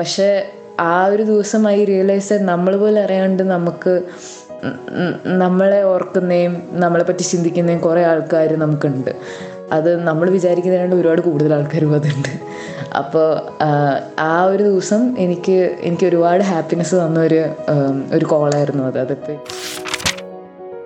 [0.00, 0.28] പക്ഷേ
[0.80, 3.94] ആ ഒരു ദിവസം ഐ റിയലൈസ് നമ്മൾ പോലെ അറിയാണ്ട് നമുക്ക്
[5.42, 9.10] നമ്മളെ ഓർക്കുന്നതും നമ്മളെ പറ്റി ചിന്തിക്കുന്നതും കുറേ ആൾക്കാർ നമുക്കുണ്ട്.
[9.72, 12.32] അത് നമ്മൾ വിചാരിക്കുന്നതിനാണ്ട് ഒരുപാട് കൂടുതൽ ആൾക്കാരും അതുണ്ട്.
[12.96, 13.26] അപ്പോൾ
[14.20, 17.40] ആ ഒരു ദിവസം എനിക്ക് എനിക്ക് ഒരുപാട് ഹാപ്പിനെസ് തന്ന ഒരു
[18.14, 18.98] ഒരു കോളായിരുന്നു അത്.
[18.98, 19.36] അതിപ്പോൾ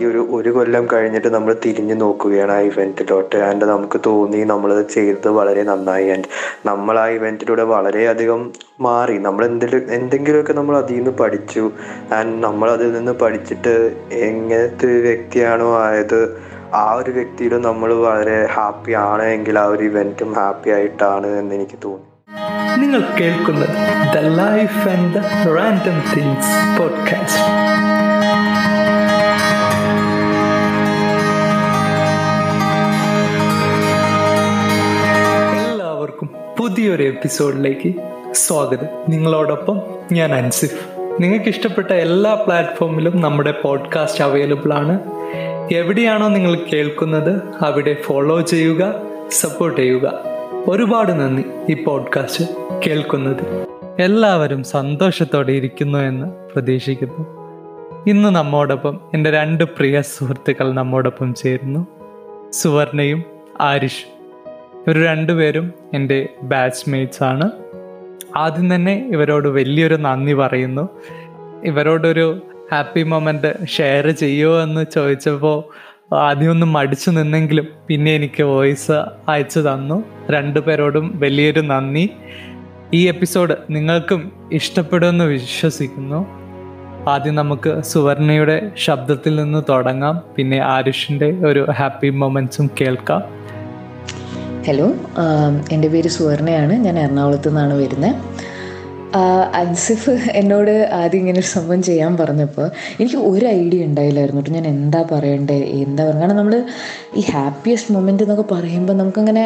[0.05, 3.37] ഈ ഒരു ഒരു കൊല്ലം കഴിഞ്ഞിട്ട് നമ്മൾ തിരിഞ്ഞു നോക്കുകയാണ് ആ ഇവന്റിലോട്ട്.
[3.37, 6.09] ആൻഡ് നമുക്ക് തോന്നി നമ്മൾ ചെയ്തത് വളരെ നന്നായി.
[6.09, 6.25] ആൻഡ്
[6.67, 9.19] നമ്മൾ ആ ഇവന്റിലൂടെ വളരെയധികം മാറി.
[9.19, 11.73] നമ്മൾ എന്തെങ്കിലും എന്തെങ്കിലുമൊക്കെ നമ്മൾ അതിൽ നിന്ന് പഠിച്ചു.
[12.15, 13.75] ആൻഡ് നമ്മൾ അതിൽ നിന്ന് പഠിച്ചിട്ട്
[14.13, 16.21] എങ്ങനത്തെ ഒരു വ്യക്തിയാണോ ആയത്
[16.75, 21.79] ആ ഒരു വ്യക്തിയിലും നമ്മൾ വളരെ ഹാപ്പി ആണ് എങ്കിൽ ആ ഒരു ഇവന്റും ഹാപ്പി ആയിട്ടാണ് എന്ന് എനിക്ക്
[21.85, 22.09] തോന്നി.
[22.81, 23.77] നിങ്ങൾ കേൾക്കുന്നത്
[24.15, 25.21] the life and the
[25.57, 28.04] random things podcast.
[36.65, 37.95] പുതിയൊരു എപ്പിസോഡിലേക്ക്
[38.33, 38.87] സ്വാഗതം.
[39.09, 39.83] നിങ്ങളോടൊപ്പം
[40.13, 40.89] ഞാൻ അൻസിഫ്.
[41.21, 45.01] നിങ്ങൾക്ക് ഇഷ്ടപ്പെട്ട എല്ലാ പ്ലാറ്റ്ഫോമിലും നമ്മുടെ പോഡ്കാസ്റ്റ് അവൈലബിൾ ആണ്.
[45.75, 48.95] എവിടെയാണോ നിങ്ങൾ കേൾക്കുന്നത് അവിടെ ഫോളോ ചെയ്യുക
[49.31, 50.25] സപ്പോർട്ട് ചെയ്യുക.
[50.69, 52.45] ഒരുപാട് നന്ദി ഈ പോഡ്കാസ്റ്റ്
[52.87, 53.67] കേൾക്കുന്നത്.
[53.99, 57.27] എല്ലാവരും സന്തോഷത്തോടെ ഇരിക്കുന്നു എന്ന് പ്രതീക്ഷിക്കുന്നു.
[58.07, 61.87] ഇന്ന് നമ്മോടൊപ്പം എന്റെ രണ്ട് പ്രിയ സുഹൃത്തുക്കൾ നമ്മോടൊപ്പം ചേരുന്നു.
[62.53, 63.25] സുവർണയും
[63.61, 64.14] ആരിഷും.
[64.89, 67.51] ഇവർ രണ്ടുപേരും എന്റെ ബാച്ച്മേറ്റ്സ് ആണ്
[68.37, 70.89] ആദ്യം തന്നെ ഇവരോട് വലിയൊരു നന്ദി പറയുന്നു.
[71.65, 72.43] ഇവരോടൊരു
[72.73, 75.65] ഹാപ്പി മൊമെന്റ് ഷെയർ ചെയ്യുമോ എന്ന് ചോദിച്ചപ്പോൾ
[76.15, 78.93] ആദ്യം ഒന്ന് മടിച്ചു നിന്നെങ്കിലും പിന്നെ എനിക്ക് വോയിസ്
[79.29, 80.05] അയച്ചു തന്നു.
[80.31, 82.11] രണ്ടു പേരോടും വലിയൊരു നന്ദി.
[82.95, 86.27] ഈ എപ്പിസോഡ് നിങ്ങൾക്കും ഇഷ്ടപ്പെടുമെന്ന് വിശ്വസിക്കുന്നു.
[87.11, 90.21] ആദ്യം നമുക്ക് സുവർണയുടെ ശബ്ദത്തിൽ നിന്ന് തുടങ്ങാം.
[90.37, 93.44] പിന്നെ ആരുഷിന്റെ ഒരു ഹാപ്പി മൊമെൻസും കേൾക്കാം.
[94.67, 94.87] ഹലോ
[95.75, 96.75] എന്റെ പേര് സുവർണയാണ്.
[96.85, 98.15] ഞാൻ എറണാകുളത്തു നിന്നാണ് വരുന്നത്
[99.61, 100.71] അൻസിഫ് എന്നോട്
[101.01, 102.67] ആദ്യം ഇങ്ങനെ ഒരു സംഭവം ചെയ്യാൻ പറഞ്ഞപ്പോൾ
[103.01, 104.55] എനിക്ക് ഒരു ഐഡിയ ഉണ്ടായില്ലായിരുന്നു കേട്ടോ.
[104.57, 105.59] ഞാൻ എന്താ പറയണ്ടേ?
[105.85, 106.55] എന്താ പറയുക കാരണം നമ്മൾ
[107.17, 109.45] ഈ ഹാപ്പിയസ്റ്റ് മൊമെന്റ് എന്നൊക്കെ പറയുമ്പോൾ നമുക്കങ്ങനെ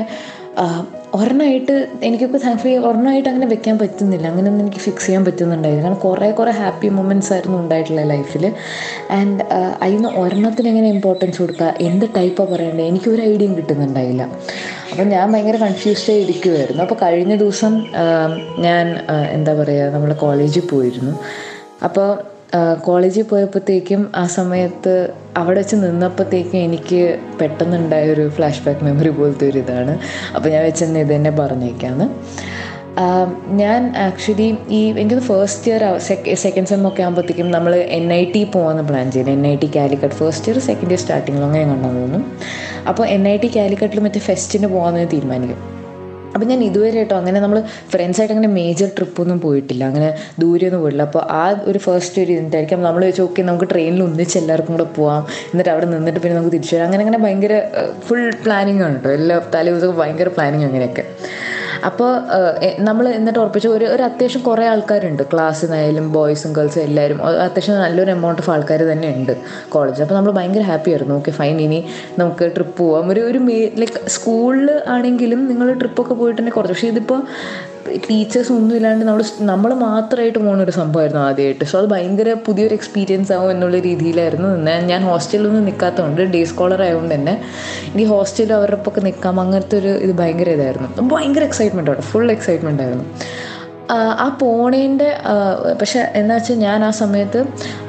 [1.17, 1.75] ഒരെണ്ണമായിട്ട്
[2.07, 4.27] എനിക്കൊക്കെ താങ്ക്ഫുള്ളി ഒരെണ്ണമായിട്ട് അങ്ങനെ വെക്കാൻ പറ്റുന്നില്ല.
[4.31, 8.45] അങ്ങനെയൊന്നും എനിക്ക് ഫിക്സ് ചെയ്യാൻ പറ്റുന്നുണ്ടായിരുന്നു കാരണം കുറേ കുറേ ഹാപ്പി മൊമെന്റ്സ് ആയിരുന്നു ഉണ്ടായിട്ടുള്ള ലൈഫിൽ
[9.19, 9.45] ആൻഡ്
[9.83, 14.23] അതിന് ഒരെണ്ണത്തിന് എങ്ങനെ ഇമ്പോർട്ടൻസ് കൊടുക്കുക എന്ത് ടൈപ്പാണ് പറയേണ്ടത് എനിക്കൊരു ഐഡിയയും കിട്ടുന്നുണ്ടായില്ല.
[14.91, 17.75] അപ്പം ഞാൻ ഭയങ്കര കൺഫ്യൂസ്ഡ് ഇരിക്കുമായിരുന്നു അപ്പോൾ കഴിഞ്ഞ ദിവസം
[18.67, 18.87] ഞാൻ
[19.37, 21.15] എന്താ പറയുക നമ്മൾ കോളേജിൽ പോയിരുന്നു.
[21.89, 22.09] അപ്പോൾ
[22.85, 24.95] കോളേജിൽ പോയപ്പോഴത്തേക്കും ആ സമയത്ത്
[25.37, 29.95] അവിടെ വെച്ച് നിന്നപ്പോഴത്തേക്കും എനിക്ക് പെട്ടെന്നുണ്ടായ ഒരു ഫ്ലാഷ് ബാക്ക് മെമ്മറി പോലത്തെ ഒരു ഇതാണ്.
[30.37, 32.07] അപ്പോൾ ഞാൻ വെച്ചെന്ന് ഇത് തന്നെ പറഞ്ഞേക്കാണ്.
[33.63, 35.83] ഞാൻ ആക്ച്വലി ഈ എനിക്കത് ഫസ്റ്റ് ഇയർ
[36.45, 39.31] സെക്കൻഡ് സെം ഒക്കെ ആകുമ്പോഴത്തേക്കും നമ്മൾ എൻ ഐ ടി പോകാമെന്ന് പ്ലാൻ ചെയ്തു.
[39.31, 42.21] N I T Calicut first year second year സ്റ്റാർട്ടിങ്ങിലും അങ്ങനെ കണ്ടെന്ന് തോന്നുന്നു
[42.93, 45.78] അപ്പോൾ എൻ ഐ ടി കാലിക്കട്ടിൽ മറ്റേ ഫെസ്റ്റിന് പോകാമെന്ന് തീരുമാനിക്കും.
[46.35, 47.59] അപ്പം ഞാൻ ഇതുവരെ കേട്ടോ അങ്ങനെ നമ്മൾ
[47.93, 49.85] ഫ്രണ്ട്സായിട്ട് അങ്ങനെ മേജർ ട്രിപ്പൊന്നും പോയിട്ടില്ല.
[49.85, 50.09] അങ്ങനെ
[50.43, 51.07] ദൂരെയൊന്നും പോയിട്ടില്ല.
[51.11, 52.83] അപ്പോൾ ആ ഒരു ഫസ്റ്റ് ഒരു ഇതായിരിക്കും.
[52.83, 55.23] നമ്മൾ ചോദിച്ചാൽ ഓക്കെ നമുക്ക് ട്രെയിനിൽ ഒന്നിച്ച് എല്ലാവർക്കും കൂടെ പോവാം.
[55.53, 56.87] എന്നിട്ട് അവിടെ നിന്നിട്ട് പിന്നെ നമുക്ക് തിരിച്ചു വരാം.
[56.87, 57.55] അങ്ങനെ അങ്ങനെ ഭയങ്കര
[58.09, 61.05] ഫുൾ പ്ലാനിങ് ആണ് കേട്ടോ എല്ലാ തലേ ദിവസവും ഭയങ്കര പ്ലാനിങ് അങ്ങനെയൊക്കെ.
[61.87, 62.11] അപ്പോൾ
[62.89, 65.23] നമ്മൾ എന്നിട്ട് ഉറപ്പിച്ചു ഒരു ഒരു അത്യാവശ്യം കുറേ ആൾക്കാരുണ്ട്.
[65.33, 69.33] ക്ലാസ്സിൽ നിന്നായാലും ബോയ്സും ഗേൾസും എല്ലാവരും അത്യാവശ്യം നല്ലൊരു എമൗണ്ട് ഓഫ് ആൾക്കാർ തന്നെ ഉണ്ട്
[69.69, 71.15] കോളേജ് അപ്പോൾ നമ്മൾ ഭയങ്കര ഹാപ്പി ആയിരുന്നു.
[71.15, 71.81] ഓക്കെ ഫൈൻ ഇനി
[72.19, 73.09] നമുക്ക് ട്രിപ്പ് പോവാം.
[73.13, 76.75] ഒരു ഒരു മേ ലൈക്ക് സ്കൂളിൽ ആണെങ്കിലും നിങ്ങൾ ട്രിപ്പൊക്കെ പോയിട്ടുണ്ടെങ്കിൽ കുറച്ച്.
[76.75, 77.21] പക്ഷേ ഇതിപ്പോൾ
[78.09, 83.33] ടീച്ചേഴ്സ് ഒന്നും ഇല്ലാണ്ട് നമ്മൾ നമ്മൾ മാത്രമായിട്ട് പോകുന്ന ഒരു സംഭവമായിരുന്നു ആദ്യമായിട്ട് സോ അത് ഭയങ്കര പുതിയൊരു എക്സ്പീരിയൻസ്
[83.33, 87.35] ആവും എന്നുള്ള രീതിയിലായിരുന്നു നിന്നാൽ ഞാൻ ഹോസ്റ്റലിലൊന്നും നിൽക്കാത്തതുകൊണ്ട് ഡേ സ്കോളർ ആയതുകൊണ്ട് തന്നെ
[87.93, 90.89] ഇനി ഹോസ്റ്റലിൽ അവരുടെ ഒപ്പം നിൽക്കാം അങ്ങനത്തെ ഒരു ഇത് ഭയങ്കര ഇതായിരുന്നു.
[91.15, 93.07] ഭയങ്കര എക്സൈറ്റ്മെന്റ് ആണ് ഫുൾ എക്സൈറ്റ്മെന്റ് ആയിരുന്നു.
[94.25, 95.11] ആ പോണേന്റെ
[95.81, 97.41] പക്ഷെ എന്താ വെച്ചാൽ ഞാൻ ആ സമയത്ത്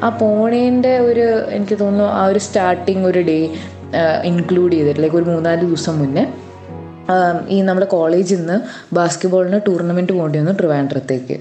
[0.03, 1.25] ആ പോണേന്റെ ഒരു
[1.57, 3.39] എനിക്ക് തോന്നുന്നു ആ ഒരു സ്റ്റാർട്ടിങ് ഒരു ഡേ
[4.23, 6.23] ഇൻക്ലൂഡ് ചെയ്തിട്ട് ലൈക്ക് ഒരു മൂന്നാൽ ദിവസം മുന്നേ
[7.47, 8.61] ഈ നമ്മുടെ കോളേജിൽ നിന്ന്
[8.95, 11.39] ബാസ്കറ്റ്ബോളിന് ടൂർണമെന്റ് പോകേണ്ടി വന്നു ട്രിവാൻഡ്രത്തേക്ക്.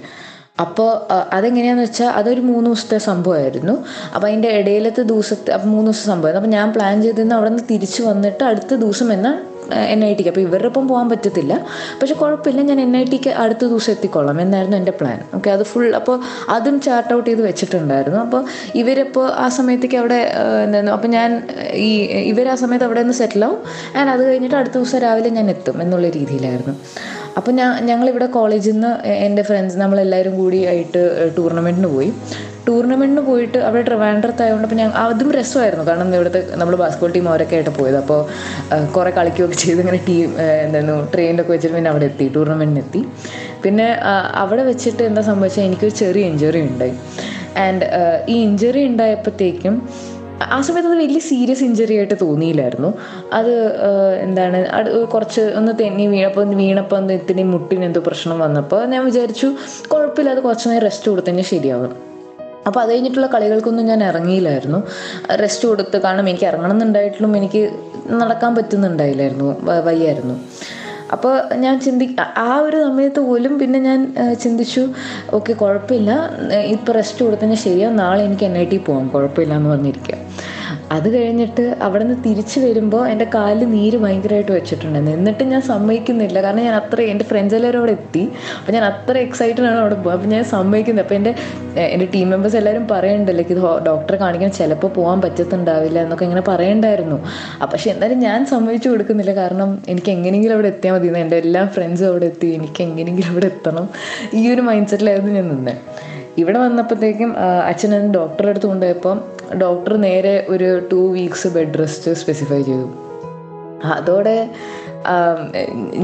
[0.60, 3.84] അപ്പോൾ അതെങ്ങനെയാണെന്ന് വെച്ചാൽ അതൊരു മൂന്ന് ദിവസത്തെ സംഭവമായിരുന്നു.
[4.14, 6.46] അപ്പോൾ അതിന്റെ ഇടയിലത്തെ ദിവസത്തെ മൂന്ന് ദിവസം സംഭവമായിരുന്നു.
[6.46, 9.47] അപ്പോൾ ഞാൻ പ്ലാൻ ചെയ്തിരുന്ന അവിടെ നിന്ന് തിരിച്ച് വന്നിട്ട് അടുത്ത ദിവസം എന്നാൽ
[9.92, 11.54] എൻ ഐ ടിക്ക് അപ്പോൾ ഇവരുടെ ഒപ്പം പോകാൻ പറ്റത്തില്ല.
[12.00, 12.62] പക്ഷെ കുഴപ്പമില്ല.
[12.70, 16.16] ഞാൻ എൻ ഐ ടിക്ക് അടുത്ത ദിവസം എത്തിക്കൊള്ളാം എന്നായിരുന്നു എന്റെ പ്ലാൻ ഓക്കെ അത് ഫുൾ അപ്പോൾ
[16.56, 18.20] അതും ചാർട്ട് ഔട്ട് ചെയ്ത് വെച്ചിട്ടുണ്ടായിരുന്നു.
[18.26, 18.42] അപ്പോൾ
[18.82, 20.20] ഇവരിപ്പോൾ ആ സമയത്തേക്ക് അവിടെ
[20.64, 21.48] എന്തായിരുന്നു അപ്പോൾ ഞാൻ
[21.88, 21.90] ഈ
[22.32, 23.60] ഇവർ ആ സമയത്ത് അവിടെ നിന്ന് സെറ്റിലാവും
[23.96, 26.74] ആൻഡ് അത് കഴിഞ്ഞിട്ട് അടുത്ത ദിവസം രാവിലെ ഞാൻ എത്തും എന്നുള്ള രീതിയിലായിരുന്നു.
[27.38, 28.90] അപ്പോൾ ഞാൻ ഞങ്ങളിവിടെ കോളേജിൽ നിന്ന്
[29.26, 31.02] എന്റെ ഫ്രണ്ട്സ് നമ്മളെല്ലാവരും കൂടി ആയിട്ട്
[31.36, 32.10] ടൂർണമെന്റിന് പോയി.
[32.66, 35.84] ടൂർണമെന്റിന് പോയിട്ട് അവിടെ ട്രിവാൻഡ്രത്തായതുകൊണ്ട് അപ്പോൾ ഞാൻ അതും രസമായിരുന്നു.
[35.90, 37.98] കാരണം ഇവിടുത്തെ നമ്മൾ ബാസ്കറ്റ്ബോൾ ടീം അവരൊക്കെ ആയിട്ട് പോയത്.
[38.02, 38.20] അപ്പോൾ
[38.96, 40.28] കുറേ കളിക്കുകയൊക്കെ ചെയ്ത് ഇങ്ങനെ ടീം
[40.64, 43.02] എന്തായിരുന്നു ട്രെയിനിലൊക്കെ വെച്ചിട്ട് പിന്നെ അവിടെ എത്തി ടൂർണമെന്റിന് എത്തി
[43.64, 43.88] പിന്നെ
[44.42, 46.94] അവിടെ വെച്ചിട്ട് എന്താ സംഭവിച്ചാൽ എനിക്കൊരു ചെറിയ ഇഞ്ചുറി ഉണ്ടായി.
[47.64, 47.84] ആൻഡ്
[48.32, 49.76] ഈ ഇഞ്ചുറി ഉണ്ടായപ്പോഴത്തേക്കും
[50.54, 52.90] ആ സമയത്ത് അത് വലിയ സീരിയസ് ഇഞ്ചറി ആയിട്ട് തോന്നിയില്ലായിരുന്നു.
[53.38, 53.52] അത്
[54.26, 59.48] എന്താണ് അത് കുറച്ച് ഒന്ന് തെന്നി വീണപ്പോൾ വീണപ്പോൾ ഒന്ന് ഇത്തിരി മുട്ടിന് എന്തോ പ്രശ്നം വന്നപ്പോൾ ഞാൻ വിചാരിച്ചു
[59.92, 61.92] കുഴപ്പമില്ല അത് കുറച്ച് നേരം റെസ്റ്റ് കൊടുത്തന്നെ ശരിയാവും.
[62.66, 64.82] അപ്പോൾ അത് കഴിഞ്ഞിട്ടുള്ള കളികൾക്കൊന്നും ഞാൻ ഇറങ്ങിയില്ലായിരുന്നു.
[65.42, 67.62] റെസ്റ്റ് കൊടുത്ത് കാരണം എനിക്ക് ഇറങ്ങണം എന്നുണ്ടായിട്ടും എനിക്ക്
[68.22, 69.56] നടക്കാൻ പറ്റുന്നുണ്ടായില്ലായിരുന്നു
[69.88, 70.36] വയ്യായിരുന്നു.
[71.12, 74.82] അപ്പോൾ ഞാൻ ചിന്തി ആ ഒരു സമയത്ത് പോലും പിന്നെ ഞാൻ ചിന്തിച്ചു
[75.36, 76.30] ഓക്കെ കുഴപ്പമില്ല.
[76.74, 80.27] ഇപ്പോൾ റെസ്റ്റ് കൊടുത്തതിന് ശരിയാ നാളെ എനിക്ക് എൻ ഐ ടി പോകാം കുഴപ്പമില്ല എന്ന് പറഞ്ഞിരിക്കുക
[80.96, 86.42] അത് കഴിഞ്ഞിട്ട് അവിടെ നിന്ന് തിരിച്ചു വരുമ്പോൾ എന്റെ കാലിൽ നീര് ഭയങ്കരമായിട്ട് വെച്ചിട്ടുണ്ടായിരുന്നു എന്നിട്ട് ഞാൻ സമ്മതിക്കുന്നില്ല.
[86.46, 88.22] കാരണം ഞാൻ അത്ര എന്റെ ഫ്രണ്ട്സ് എല്ലാവരും അവിടെ എത്തി.
[88.58, 91.32] അപ്പോൾ ഞാൻ അത്ര എക്സൈറ്റഡ് ആണ് അവിടെ പോകുക അപ്പോൾ ഞാൻ സമ്മതിക്കുന്നത് അപ്പോൾ എന്റെ
[91.94, 97.18] എന്റെ ടീം മെമ്പേഴ്സ് എല്ലാവരും പറയണ്ടല്ലോ ഇത് ഡോക്ടറെ കാണിക്കാൻ ചിലപ്പോൾ പോകാൻ പറ്റത്തുണ്ടാവില്ല എന്നൊക്കെ ഇങ്ങനെ പറയണ്ടായിരുന്നു.
[97.62, 99.34] അപ്പം പക്ഷെ എന്തായാലും ഞാൻ സമ്മതിച്ചു കൊടുക്കുന്നില്ല.
[99.42, 102.46] കാരണം എനിക്ക് എങ്ങനെയെങ്കിലും അവിടെ എത്തിയാൽ മതി എന്റെ എല്ലാ ഫ്രണ്ട്സും അവിടെ എത്തി.
[102.46, 103.88] എനിക്ക് എങ്ങനെയെങ്കിലും അവിടെ എത്തണം.
[104.34, 105.74] ഈ ഒരു മൈൻഡ് സെറ്റിലായിരുന്നു ഞാൻ നിന്നത്
[106.40, 107.30] ഇവിടെ വന്നപ്പോഴത്തേക്കും
[107.70, 108.68] അച്ഛൻ ഡോക്ടറെ അടുത്ത്
[109.56, 112.88] ഡോക്ടർ നേരെ ഒരു two weeks bed rest specify ചെയ്തു.
[113.84, 114.36] അതോടെ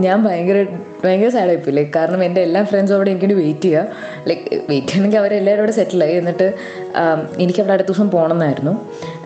[0.04, 0.58] ഞാൻ ഭയങ്കര
[1.04, 3.86] ഭയങ്കര സാഡായിപ്പോയി ലൈക്ക് കാരണം എന്റെ എല്ലാ ഫ്രണ്ട്സും അവിടെ എനിക്കൊരു വെയിറ്റ് ചെയ്യുക
[4.28, 6.46] ലൈക്ക് വെയിറ്റ് ചെയ്യണമെങ്കിൽ അവരെല്ലാവരും അവിടെ സെറ്റിലായി എന്നിട്ട്
[7.38, 8.74] എനിക്ക് അവിടെ അടുത്ത ദിവസം പോകണമെന്നായിരുന്നു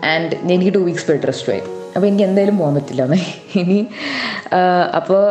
[0.03, 1.61] ആൻഡ് എനിക്ക് ടു വീക്സ് ബെഡ് റെസ്റ്റ് ആയി.
[1.95, 3.03] അപ്പോൾ എനിക്ക് എന്തായാലും പോകാൻ പറ്റില്ല
[3.61, 3.87] ഇനി
[4.95, 5.23] അപ്പോൾ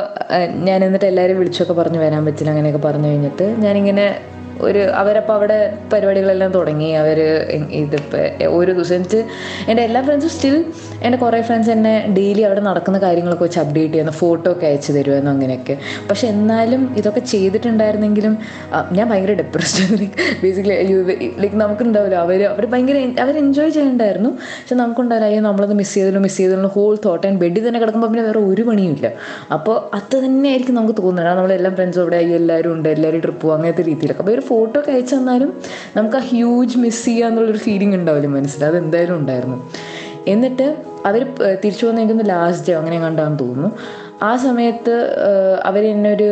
[0.69, 2.51] ഞാൻ എന്നിട്ട് എല്ലാവരും വിളിച്ചൊക്കെ പറഞ്ഞു വരാൻ പറ്റില്ല.
[2.51, 4.21] അങ്ങനെയൊക്കെ പറഞ്ഞു കഴിഞ്ഞിട്ട് ഞാനിങ്ങനെ
[4.67, 5.59] ഒരു അവരപ്പോൾ അവിടെ
[5.93, 6.91] പരിപാടികളെല്ലാം തുടങ്ങി.
[7.03, 7.19] അവർ
[7.81, 8.25] ഇതിപ്പോൾ
[8.59, 9.21] ഒരു ദിവസം എനിക്ക്
[9.71, 10.57] എന്റെ എല്ലാ ഫ്രണ്ട്സും സ്റ്റിൽ
[11.03, 14.15] എന്റെ കുറേ ഫ്രണ്ട്സ് എന്നെ ഡെയിലി അവിടെ നടക്കുന്ന കാര്യങ്ങളൊക്കെ വെച്ച് അപ്ഡേറ്റ് ചെയ്യുന്ന.
[14.23, 15.75] ഫോട്ടോ ഒക്കെ അയച്ചു തരുമായിരുന്നു അങ്ങനെയൊക്കെ.
[16.11, 18.35] പക്ഷെ എന്നാലും ഇതൊക്കെ ചെയ്തിട്ടുണ്ടായിരുന്നെങ്കിലും
[18.97, 20.09] ഞാൻ ഭയങ്കര ഡിപ്രസ്ഡ്
[20.43, 20.77] ബേസിക്കലി
[21.43, 24.31] ലൈക്ക് നമുക്കുണ്ടാവില്ല അവർ അവർ ഭയങ്കര അവർ എൻജോയ് ചെയ്യണ്ടായിരുന്നു.
[24.31, 28.25] പക്ഷെ നമുക്കുണ്ടാവില്ല അയ്യോ നമ്മളത് മിസ് ചെയ്തല്ലോ മിസ് ചെയ്തല്ലോ ഹോൾ തോട്ട് ആൻഡ് ബെഡിൽ തന്നെ കിടക്കുമ്പോൾ പിന്നെ
[28.29, 29.09] വേറെ ഒരു പണിയുമില്ല.
[29.57, 31.37] അപ്പോൾ അത് തന്നെയായിരിക്കും നമുക്ക് തോന്നുന്നത്.
[31.39, 34.23] നമ്മളെല്ലാം ഫ്രണ്ട്സും അവിടെ അയ്യോ എല്ലാവരും ഉണ്ട് എല്ലാവരും ട്രിപ്പ് പോകും അങ്ങനത്തെ രീതിയിലൊക്കെ.
[34.25, 35.51] അപ്പോൾ ഒരു ഫോട്ടോ ഒക്കെ അയച്ചു തന്നാലും
[35.97, 38.65] നമുക്ക് ആ ഹ്യൂജ് മിസ് ചെയ്യുക എന്നുള്ളൊരു ഫീലിംഗ് ഉണ്ടാവില്ല മനസ്സിൽ?
[38.71, 39.59] അതെന്തായാലും ഉണ്ടായിരുന്നു.
[40.35, 40.67] എന്നിട്ട്
[41.07, 41.23] അവർ
[41.65, 43.71] തിരിച്ചു വന്ന് എനിക്കൊന്ന് ലാസ്റ്റ് ഡേ അങ്ങനെ കണ്ടാന്ന് തോന്നുന്നു.
[44.23, 44.95] ആ സമയത്ത്
[45.69, 46.29] അവർ എന്നെ ഒരു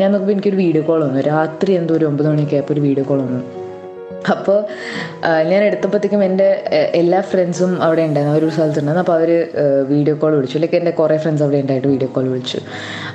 [0.00, 1.20] ഞാൻ നോക്കുമ്പോൾ എനിക്കൊരു വീഡിയോ കോൾ വന്നു.
[1.32, 3.61] രാത്രി എന്തോ ഒരു ഒമ്പത് മണിയൊക്കെ ആയപ്പോൾ ഒരു വീഡിയോ കോൾ വന്നു.
[4.34, 4.58] അപ്പോൾ
[5.50, 6.48] ഞാൻ എടുത്തപ്പോഴത്തേക്കും എന്റെ
[7.00, 8.34] എല്ലാ ഫ്രണ്ട്സും അവിടെ ഉണ്ടായിരുന്നു.
[8.34, 9.04] അവരൊരു സ്ഥലത്തുണ്ടായിരുന്നു.
[9.04, 9.30] അപ്പോൾ അവർ
[9.92, 10.56] വീഡിയോ കോൾ വിളിച്ചു.
[10.58, 12.60] അല്ലെങ്കിൽ എന്റെ കുറേ ഫ്രണ്ട്സ് അവിടെ ഉണ്ടായിട്ട് വീഡിയോ കോൾ വിളിച്ചു.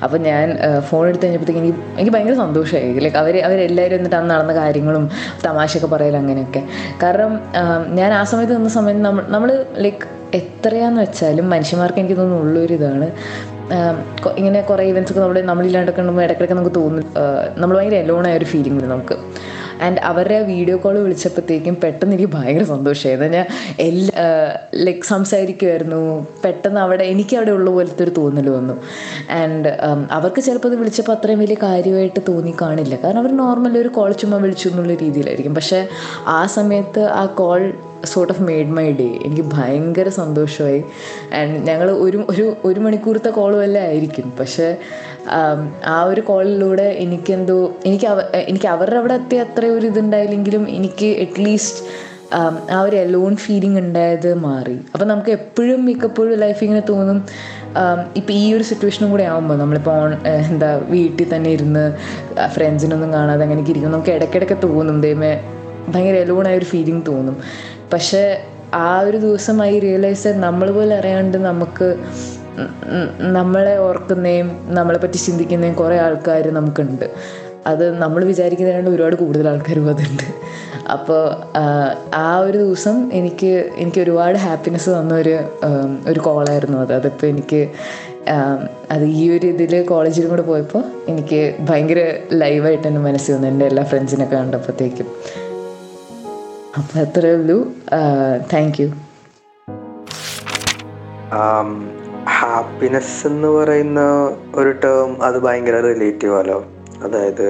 [0.04, 0.46] അപ്പോൾ ഞാൻ
[0.90, 1.66] ഫോൺ എടുത്ത് കഴിഞ്ഞപ്പോഴത്തേക്കും
[1.98, 3.00] എനിക്ക് ഭയങ്കര സന്തോഷമായി.
[3.06, 5.06] ലൈക്ക് അവർ അവരെല്ലാവരും എന്നിട്ട് അന്ന് നടന്ന കാര്യങ്ങളും
[5.48, 6.64] തമാശയൊക്കെ പറയലും അങ്ങനെയൊക്കെ.
[7.04, 7.34] കാരണം
[8.00, 9.52] ഞാൻ ആ സമയത്ത് നിന്ന സമയത്ത് നമ്മൾ നമ്മൾ
[9.86, 13.08] ലൈക്ക് എത്രയാന്ന് വെച്ചാലും മനുഷ്യന്മാർക്ക് എനിക്ക് തോന്നുന്നു ഉള്ളൊരിതാണ്
[14.40, 17.06] ഇങ്ങനെ കുറേ ഇവന്റ്സ് ഒക്കെ നമ്മൾ നമ്മളില്ലാണ്ടൊക്കെ ഉണ്ടെങ്കിൽ ഇടയ്ക്കിടയ്ക്ക് നമുക്ക് തോന്നും
[17.62, 19.16] നമ്മൾ ഭയങ്കര എലോണായ ഒരു ഫീലിംഗ് നമുക്ക്.
[19.82, 23.38] ആൻഡ് അവരുടെ വീഡിയോ കോൾ വിളിച്ചപ്പോഴത്തേക്കും പെട്ടെന്ന് എനിക്ക് ഭയങ്കര സന്തോഷമായിരുന്നു.
[23.38, 23.46] ഞാൻ
[23.80, 24.26] എല്ലാ
[24.74, 28.76] ലൈക്ക് സംസാരിക്കുമായിരുന്നു പെട്ടെന്ന് അവിടെ എനിക്ക് അവിടെ ഉള്ള പോലത്തെ ഒരു തോന്നൽ വന്നു.
[29.30, 29.70] ആൻഡ്
[30.12, 32.96] അവർക്ക് ചിലപ്പോൾ അത് വിളിച്ചപ്പോൾ അത്രയും വലിയ കാര്യമായിട്ട് തോന്നി കാണില്ല.
[32.96, 35.56] കാരണം അവർ നോർമലി ഒരു കോൾ ചുമ്മാ വിളിച്ചു എന്നുള്ള രീതിയിലായിരിക്കും.
[35.56, 35.88] പക്ഷേ
[36.28, 37.74] ആ സമയത്ത് ആ call
[38.06, 40.84] sort of made my day എനിക്ക് ഭയങ്കര സന്തോഷമായി.
[41.34, 44.34] ആൻഡ് ഞങ്ങൾ ഒരു ഒരു ഒരു മണിക്കൂറത്തെ കോളും എല്ലാം ആയിരിക്കും.
[44.40, 44.78] പക്ഷേ
[45.86, 51.84] ആ ഒരു കോളിലൂടെ എനിക്കെന്തോ എനിക്ക് എനിക്ക് അവരുടെ അവിടെ എത്തിയ അത്ര ഒരു ഇതുണ്ടായില്ലെങ്കിലും എനിക്ക് അറ്റ്ലീസ്റ്റ്
[52.72, 54.78] ആ ഒരു എലോൺ ഫീലിംഗ് ഉണ്ടായത് മാറി.
[54.94, 57.20] അപ്പം നമുക്ക് എപ്പോഴും മിക്കപ്പോഴും ലൈഫ് ഇങ്ങനെ തോന്നും.
[58.16, 61.84] ഇപ്പം ഈ ഒരു സിറ്റുവേഷനും കൂടെ ആകുമ്പോൾ നമ്മളിപ്പോൾ ഓൺ എന്താ വീട്ടിൽ തന്നെ ഇരുന്ന്
[62.56, 63.92] ഫ്രണ്ട്സിനൊന്നും കാണാതെ അങ്ങനെയൊക്കെ ഇരിക്കും.
[63.92, 65.42] നമുക്ക് ഇടയ്ക്കിടയ്ക്ക് തോന്നും ദൈവമേ
[65.90, 67.38] ഭയങ്കര എലോണായ ഒരു ഫീലിംഗ് തോന്നും.
[67.94, 68.24] പക്ഷേ
[68.74, 71.88] ആ ഒരു ദിവസം ഐ റിയലൈസ് നമ്മൾ പോലെ അറിയാണ്ട് നമുക്ക്
[73.38, 74.48] നമ്മളെ ഓർക്കുന്നതും
[74.78, 77.06] നമ്മളെ പറ്റി ചിന്തിക്കുന്നതും കുറേ ആൾക്കാർ നമുക്കുണ്ട്.
[77.68, 80.28] അത് നമ്മൾ വിചാരിക്കുന്നതിനാണ്ട് ഒരുപാട് കൂടുതൽ ആൾക്കാർ അതുണ്ട്.
[80.96, 81.24] അപ്പോൾ
[82.16, 85.34] ആ ഒരു ദിവസം എനിക്ക് എനിക്ക് ഒരുപാട് ഹാപ്പിനെസ് തന്ന ഒരു
[86.08, 86.94] ഒരു കോളായിരുന്നു അത്.
[86.94, 87.62] അതിപ്പോൾ എനിക്ക്
[88.92, 92.00] അത് ഈ ഒരു ഇതിൽ കോളേജിലും കൂടെ പോയപ്പോൾ എനിക്ക് ഭയങ്കര
[92.32, 93.48] ലൈവായിട്ട് എന്റെ മനസ്സിൽ വന്നു.
[93.48, 95.10] എന്റെ എല്ലാ ഫ്രണ്ട്സിനൊക്കെ കണ്ടപ്പോഴത്തേക്കും
[96.78, 97.58] അപ്പോൾ അത്രേ ഉള്ളൂ.
[98.54, 98.88] താങ്ക് യു
[102.38, 104.02] ഹാപ്പിനെസ് എന്ന് പറയുന്ന
[104.56, 106.58] ഒരു ടേം അത് ഭയങ്കര റിലേറ്റീവ് ആലോ.
[107.04, 107.48] അതായത്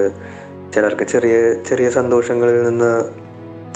[0.74, 1.34] ചിലർക്ക് ചെറിയ
[1.68, 2.92] ചെറിയ സന്തോഷങ്ങളിൽ നിന്ന്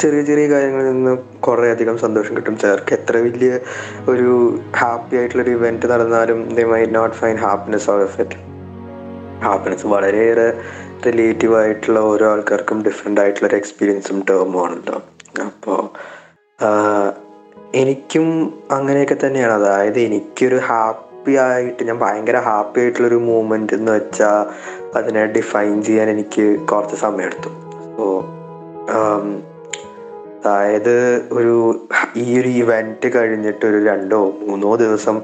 [0.00, 1.12] ചെറിയ ചെറിയ കാര്യങ്ങളിൽ നിന്ന്
[1.46, 2.56] കുറേ അധികം സന്തോഷം കിട്ടും.
[2.58, 3.52] ചിലർക്ക് എത്ര വലിയ
[4.12, 4.30] ഒരു
[4.80, 8.38] ഹാപ്പി ആയിട്ടുള്ളൊരു ഇവന്റ് നടന്നാലും they may not find happiness out of it
[9.44, 10.48] happiness വളരെയേറെ
[11.06, 14.98] റിലേറ്റീവ് ആയിട്ടുള്ള ഓരോ ആൾക്കാർക്കും ഡിഫറെന്റ് ആയിട്ടുള്ളൊരു എക്സ്പീരിയൻസും ടേമും ആണല്ലോ.
[15.40, 15.80] അപ്പോൾ
[17.74, 19.52] എനിക്കും അങ്ങനെയൊക്കെ തന്നെയാണ്.
[19.52, 24.46] അതായത് എനിക്കൊരു ഹാപ്പി ആയിട്ട് ഞാൻ ഭയങ്കര ഹാപ്പി ആയിട്ടുള്ളൊരു മൂമെന്റ് എന്ന് വെച്ചാൽ
[24.98, 27.48] അതിനെ ഡിഫൈൻ ചെയ്യാൻ എനിക്ക് കുറച്ച് സമയമെടുത്തു
[27.96, 28.24] സോ
[30.46, 31.86] അതായത് ഒരു
[32.16, 35.22] ഈ ഒരു ഇവന്റ് കഴിഞ്ഞിട്ട് ഒരു രണ്ടോ മൂന്നോ ദിവസം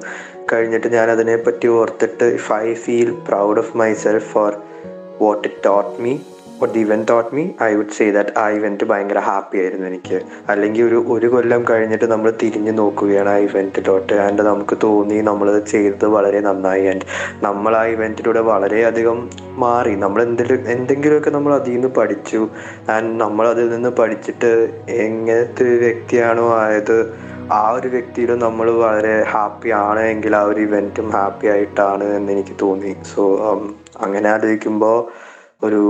[0.52, 4.56] കഴിഞ്ഞിട്ട് ഞാൻ അതിനെ പറ്റി ഓർത്തിട്ട് if I feel proud of myself for
[5.22, 6.18] what it taught me
[6.60, 10.16] what the event taught me I would say that ആ ഇവന്റ് ഭയങ്കര ഹാപ്പി ആയിരുന്നു എനിക്ക്.
[10.52, 16.06] അല്ലെങ്കിൽ ഒരു ഒരു കൊല്ലം കഴിഞ്ഞിട്ട് നമ്മൾ തിരിഞ്ഞു നോക്കുകയാണ് ആ ഇവന്റിലോട്ട് ആൻഡ് നമുക്ക് തോന്നി നമ്മൾ ചെയ്തത്
[16.16, 16.84] വളരെ നന്നായി.
[16.92, 17.06] ആൻഡ്
[17.46, 19.18] നമ്മൾ ആ ഇവന്റിലൂടെ വളരെയധികം
[19.64, 19.94] മാറി.
[20.04, 22.42] നമ്മൾ എന്തെങ്കിലും എന്തെങ്കിലുമൊക്കെ നമ്മൾ അതിൽ നിന്ന് പഠിച്ചു.
[22.96, 24.52] ആൻഡ് നമ്മൾ അതിൽ നിന്ന് പഠിച്ചിട്ട്
[25.06, 26.98] എങ്ങനത്തെ ഒരു വ്യക്തിയാണോ ആയത്
[27.60, 32.56] ആ ഒരു വ്യക്തിയിലും നമ്മൾ വളരെ ഹാപ്പി ആണ് എങ്കിൽ ആ ഒരു ഇവന്റും ഹാപ്പി ആയിട്ടാണ് എന്ന് എനിക്ക്
[32.62, 32.92] തോന്നി.
[33.14, 33.22] സോ
[34.06, 34.98] അങ്ങനെ ആലോചിക്കുമ്പോൾ
[35.62, 35.82] ഒരു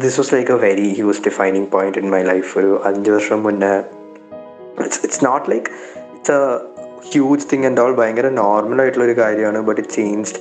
[0.00, 3.74] this was like a very huge defining point in my life ഒരു അഞ്ച് വർഷം മുന്നേ
[4.78, 5.68] it's it's not like
[6.14, 6.40] it's a
[7.12, 10.40] huge thing and all ഭയങ്കര നോർമൽ ആയിട്ടുള്ള ഒരു കാര്യമാണ് but it changed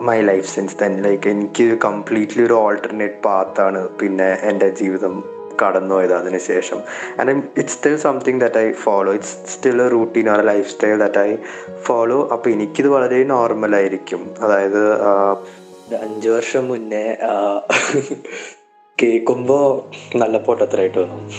[0.00, 5.16] my life since then like എനിക്ക് കംപ്ലീറ്റ്ലി ഒരു ഓൾട്ടർനേറ്റ് പാത്താണ് പിന്നെ എന്റെ ജീവിതം
[5.62, 6.78] കടന്നുപോയത് അതിനുശേഷം
[7.20, 11.30] and it's still something that I follow it's still a routine or lifestyle that I
[11.82, 14.82] follow അപ്പോൾ എനിക്കിത് വളരെ നോർമലായിരിക്കും അതായത്
[15.96, 17.16] അഞ്ച് വർഷം മുന്നേ
[19.02, 19.66] കേൾക്കുമ്പോൾ
[20.18, 21.30] നല്ല പൊട്ടത്തരായിട്ട് തോന്നും.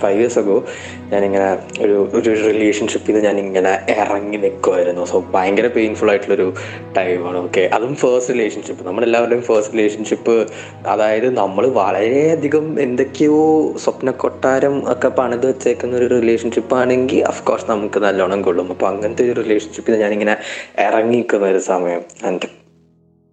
[0.00, 0.64] ഫൈവ് ഇയേഴ്സ് അഗോ
[1.08, 6.54] ഞാനിങ്ങനെ ഒരു ഒരു റിലേഷൻഷിപ്പിൽ നിന്ന് ഞാനിങ്ങനെ ഇറങ്ങി നിൽക്കുമായിരുന്നു സോ ഭയങ്കര പെയിൻഫുൾ ആയിട്ടുള്ളൊരു
[6.96, 10.46] ടൈമാണ് ഓക്കെ അതും ഫേസ്റ്റ് റിലേഷൻഷിപ്പ് നമ്മളെല്ലാവരുടെയും ഫേസ്റ്റ് റിലേഷൻഷിപ്പ്
[10.86, 18.42] അതായത് നമ്മൾ വളരെയധികം എന്തൊക്കെയോ സ്വപ്ന കൊട്ടാരം ഒക്കെ പണിത് വെച്ചേക്കുന്ന ഒരു റിലേഷൻഷിപ്പ് ആണെങ്കിൽ അഫ്കോഴ്സ് നമുക്ക് നല്ലോണം
[18.42, 18.70] കൊള്ളും.
[18.70, 20.36] അപ്പോൾ അങ്ങനത്തെ ഒരു റിലേഷൻഷിപ്പിൽ ഞാനിങ്ങനെ
[20.78, 22.02] ഇറങ്ങി നിൽക്കുന്ന ഒരു സമയം.
[22.24, 22.57] ആൻഡ്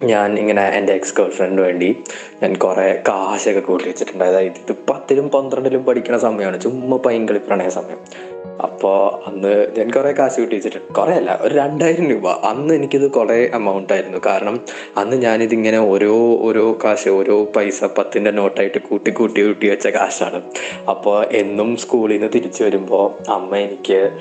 [0.06, 2.04] ഞാൻ ഇങ്ങനെ എന്റെ എക്സ് ഗേൾ ഫ്രണ്ടിന് വേണ്ടി
[2.44, 6.62] ഞാൻ കുറേ കാശൊക്കെ കൂട്ടി വെച്ചിട്ടുണ്ട് അതായത് ഇത് പത്തിലും പന്ത്രണ്ടിലും പഠിക്കുന്ന സമയമാണ്.
[6.62, 8.35] ചുമ്മാ പൈങ്കളി പ്രണയ സമയം.
[8.64, 12.28] അപ്പോൾ അന്ന് ഞാൻ കുറേ കാശ് കൂട്ടി വെച്ചിട്ടുണ്ട് കുറേ അല്ല ഒരു രണ്ടായിരം രൂപ.
[12.28, 14.20] അന്ന് എനിക്കിത് കുറേ എമൗണ്ട് ആയിരുന്നു.
[14.26, 14.60] കാരണം
[14.98, 20.42] അന്ന് ഞാനിതിങ്ങനെ ഓരോ ഓരോ കാശ് ഓരോ പൈസ പത്തിന്റെ നോട്ടായിട്ട് കൂട്ടി കൂട്ടി കൂട്ടി വെച്ച കാശാണ്.
[20.90, 24.12] അപ്പോൾ എന്നും സ്കൂളിൽ നിന്ന് തിരിച്ചു വരുമ്പോൾ അമ്മ എനിക്ക്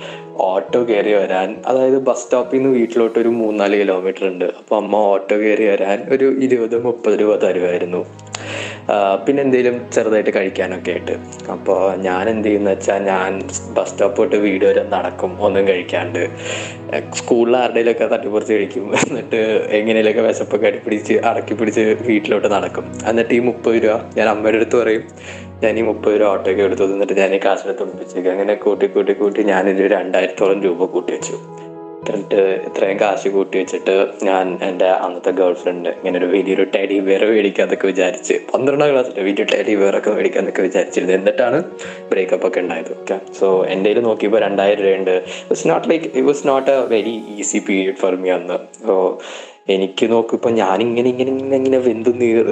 [0.41, 4.45] ഓട്ടോ കയറി വരാൻ അതായത് ബസ് സ്റ്റോപ്പിൽ നിന്ന് വീട്ടിലോട്ട് ഒരു മൂന്നാൽ കിലോമീറ്റർ ഉണ്ട്.
[4.45, 8.07] അപ്പോൾ അമ്മ ഓട്ടോ കയറി വരാൻ ഒരു ഇരുപത് മുപ്പത് രൂപ തരുമായിരുന്നു
[9.27, 11.15] പിന്നെ എന്തെങ്കിലും ചെറുതായിട്ട് കഴിക്കാനൊക്കെ ആയിട്ട്.
[11.53, 13.41] അപ്പോൾ ഞാൻ എന്ത് ചെയ്യുന്ന വെച്ചാൽ ഞാൻ
[13.77, 16.31] ബസ് സ്റ്റോപ്പ് തൊട്ട് വീട് വരെ നടക്കും ഒന്നും കഴിക്കാണ്ട്.
[17.15, 18.95] സ്കൂളിൽ ആരുടെയിലൊക്കെ തട്ടിപ്പറിച്ച് കഴിക്കും.
[19.09, 22.93] എന്നിട്ട് എങ്ങനെയൊക്കെ വിശപ്പൊക്കെ അടിപ്പിടിച്ച് അടക്കി പിടിച്ച് വീട്ടിലോട്ട് നടക്കും.
[23.09, 25.05] എന്നിട്ട് ഈ മുപ്പത് രൂപ ഞാൻ അമ്മയുടെ അടുത്ത് പറയും
[25.65, 29.43] ഞാൻ ഈ മുപ്പത് രൂപ ഓട്ടോയ്ക്ക് എടുത്തു എന്നിട്ട് ഞാൻ ഈ കാശിനെ തുണിപ്പിച്ചേക്ക് അങ്ങനെ കൂട്ടി കൂട്ടി കൂട്ടി
[29.43, 31.64] ഞാനൊരു രണ്ടായിരത്തോളം രൂപ കൂട്ടി വെച്ചു.
[32.13, 33.95] എന്നിട്ട് ഇത്രയും കാശ് കൂട്ടി വെച്ചിട്ട്
[34.29, 39.47] ഞാൻ എന്റെ അന്നത്തെ ഗേൾ ഫ്രണ്ട് ഇങ്ങനെ ഒരു വലിയൊരു ടെഡി ബിയർ മേടിക്കാന്നൊക്കെ വിചാരിച്ച് പന്ത്രണ്ടാം ക്ലാസ്സിൽ വലിയ
[39.55, 41.61] ടൈഡി ബിയർ ഒക്കെ മേടിക്കാന്നൊക്കെ വിചാരിച്ചിരുന്നത് എന്നിട്ടാണ്
[42.13, 42.93] ബ്രേക്കപ്പ് ഒക്കെ ഉണ്ടായത്.
[43.01, 45.15] ഓക്കെ സോ എന്റെ കയ്യിൽ നോക്കിയപ്പോൾ രണ്ടായിരം രൂപയുണ്ട്.
[45.49, 48.59] It's not like it was not a very easy period for me അന്ന്.
[48.87, 48.95] സോ
[49.75, 52.47] എനിക്ക് നോക്കിയപ്പോൾ ഞാനിങ്ങനെ ഇങ്ങനെ ഇങ്ങനെ ഇങ്ങനെ വെന്ത് നീർ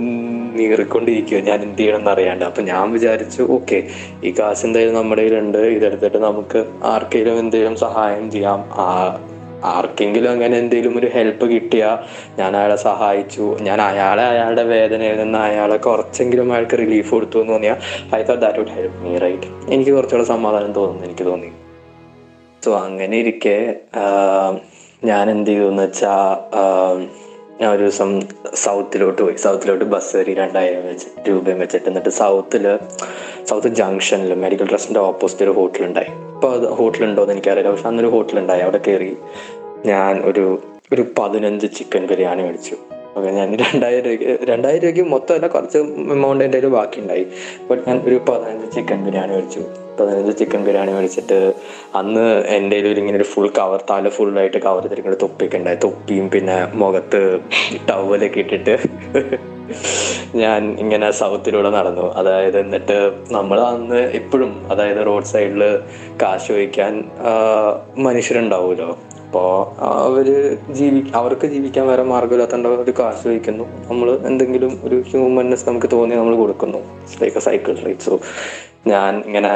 [0.59, 3.78] നീറിക്കൊണ്ടിരിക്കുക ഞാൻ എന്ത് ചെയ്യണം എന്നറിയാണ്ട് അപ്പം ഞാൻ വിചാരിച്ചു ഓക്കെ
[4.26, 5.61] ഈ കാശ് എന്തായാലും നമ്മുടെ കയ്യിലുണ്ട്.
[5.76, 6.61] ഇതെടുത്തിട്ട് നമുക്ക്
[6.92, 8.62] ആർക്കെങ്കിലും എന്തെങ്കിലും സഹായം ചെയ്യാം.
[8.85, 8.87] ആ
[9.64, 11.97] ആർക്കെങ്കിലും അങ്ങനെ എന്തെങ്കിലും ഒരു ഹെൽപ്പ് കിട്ടിയാൽ
[12.38, 13.57] ഞാൻ അയാളെ സഹായിച്ചു.
[13.61, 17.76] ഞാൻ അയാളെ അയാളുടെ വേദനയിൽ നിന്ന് അയാളെ കുറച്ചെങ്കിലും അയാൾക്ക് റിലീഫ് കൊടുത്തു എന്ന് തോന്നിയാൽ
[18.16, 21.50] I thought that would help me right എനിക്ക് കുറച്ചുകൂടെ സമാധാനം തോന്നുന്നു എനിക്ക് തോന്നി.
[22.64, 23.76] സോ അങ്ങനെ ഇരിക്കെ
[25.04, 27.07] ഞാൻ എന്ത് ചെയ്തു എന്ന് വെച്ചാൽ
[27.61, 28.11] ഞാൻ ഒരു ദിവസം
[28.54, 29.37] സൗത്തിലോട്ട് പോയി.
[29.37, 32.64] സൗത്തിലോട്ട് ബസ് കയറി രണ്ടായിരം വെച്ച് രൂപയും വെച്ചിട്ട് എന്നിട്ട് സൗത്തിൽ
[33.47, 37.71] സൗത്ത് ജംഗ്ഷനിൽ മെഡിക്കൽ ട്രസ്റ്റിന്റെ ഓപ്പോസിറ്റ് ഒരു ഹോട്ടൽ ഹോട്ടലുണ്ടായി ഇപ്പോൾ അത് ഹോട്ടലുണ്ടോ എന്ന് എനിക്കറിയില്ല.
[37.71, 38.61] പക്ഷെ അന്നൊരു ഹോട്ടൽ ഉണ്ടായി.
[38.61, 39.16] അവിടെ കയറി
[39.87, 40.44] ഞാൻ ഒരു
[40.92, 42.76] ഒരു പതിനഞ്ച് ചിക്കൻ ബിരിയാണി മേടിച്ചു.
[43.16, 45.78] ഓക്കെ ഞാൻ രണ്ടായിരം രൂപയ്ക്ക് രണ്ടായിരം രൂപയ്ക്ക് മൊത്തമല്ല കുറച്ച്
[46.16, 47.26] എമൗണ്ട് എന്റെ ബാക്കി ഉണ്ടായി
[47.71, 49.62] ബട്ട് ഞാൻ ഒരു പതിനഞ്ച് ചിക്കൻ ബിരിയാണി മേടിച്ചു.
[49.99, 51.39] പതിനഞ്ച് ചിക്കൻ ബിരിയാണി മേടിച്ചിട്ട്
[52.01, 54.11] അന്ന് എന്റെ ഒരു ഇങ്ങനെ ഒരു ഫുൾ കവർ തല
[54.43, 55.79] ആയിട്ട് കവർ തിരിക്കുന്ന തൊപ്പിയൊക്കെ ഉണ്ടായി.
[55.87, 57.23] തൊപ്പിയും പിന്നെ മുഖത്ത്
[57.91, 58.77] ടവലൊക്കെ ഇട്ടിട്ട്
[60.43, 62.07] ഞാൻ ഇങ്ങനെ സൗത്തിലൂടെ നടന്നു.
[62.21, 62.97] അതായത് എന്നിട്ട്
[63.31, 65.63] നമ്മൾ അന്ന് എപ്പോഴും അതായത് റോഡ് സൈഡിൽ
[66.23, 66.95] കാശ് വയ്ക്കാൻ
[68.07, 68.91] മനുഷ്യരുണ്ടാവുമല്ലോ
[69.33, 69.53] അപ്പോൾ
[69.85, 70.27] അവർ
[70.71, 76.35] ജീവി അവർക്ക് ജീവിക്കാൻ വേറെ മാർഗമില്ലാത്തതുകൊണ്ട് അവർ കാശ് വയ്ക്കുന്നു നമ്മൾ എന്തെങ്കിലും ഒരു ഹ്യൂമൻനെസ് നമുക്ക് തോന്നി നമ്മൾ
[76.37, 76.81] കൊടുക്കുന്നു.
[77.23, 78.21] ലൈക്ക് സൈക്കിൾ റൈറ്റ് സോ
[78.87, 79.53] ഞാൻ ഇങ്ങനെ